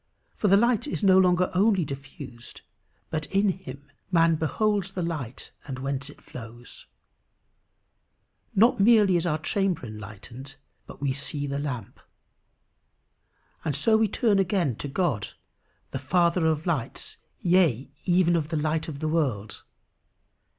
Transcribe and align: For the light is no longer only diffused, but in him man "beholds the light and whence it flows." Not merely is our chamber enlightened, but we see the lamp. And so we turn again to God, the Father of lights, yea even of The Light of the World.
For 0.35 0.47
the 0.47 0.57
light 0.57 0.87
is 0.87 1.03
no 1.03 1.19
longer 1.19 1.51
only 1.53 1.85
diffused, 1.85 2.61
but 3.11 3.27
in 3.27 3.49
him 3.49 3.85
man 4.11 4.33
"beholds 4.35 4.91
the 4.93 5.03
light 5.03 5.51
and 5.67 5.77
whence 5.77 6.09
it 6.09 6.21
flows." 6.23 6.87
Not 8.55 8.79
merely 8.79 9.15
is 9.15 9.27
our 9.27 9.37
chamber 9.37 9.85
enlightened, 9.85 10.55
but 10.87 11.01
we 11.01 11.13
see 11.13 11.45
the 11.45 11.59
lamp. 11.59 11.99
And 13.63 13.75
so 13.75 13.95
we 13.95 14.07
turn 14.07 14.39
again 14.39 14.73
to 14.77 14.87
God, 14.87 15.33
the 15.91 15.99
Father 15.99 16.47
of 16.47 16.65
lights, 16.65 17.17
yea 17.39 17.91
even 18.05 18.35
of 18.35 18.49
The 18.49 18.57
Light 18.57 18.87
of 18.87 19.01
the 19.01 19.07
World. 19.07 19.61